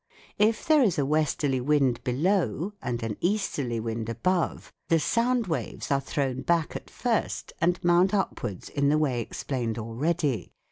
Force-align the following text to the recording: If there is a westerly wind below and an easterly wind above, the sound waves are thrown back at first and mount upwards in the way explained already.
If 0.39 0.65
there 0.67 0.81
is 0.81 0.97
a 0.97 1.05
westerly 1.05 1.61
wind 1.61 2.03
below 2.03 2.73
and 2.81 3.03
an 3.03 3.17
easterly 3.21 3.79
wind 3.79 4.09
above, 4.09 4.73
the 4.89 4.99
sound 4.99 5.45
waves 5.45 5.91
are 5.91 6.01
thrown 6.01 6.41
back 6.41 6.75
at 6.75 6.89
first 6.89 7.53
and 7.61 7.77
mount 7.83 8.11
upwards 8.11 8.67
in 8.69 8.89
the 8.89 8.97
way 8.97 9.21
explained 9.21 9.77
already. 9.77 10.53